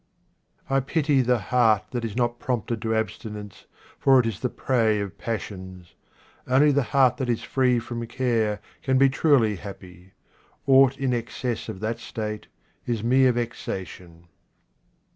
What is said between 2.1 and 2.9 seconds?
not prompted to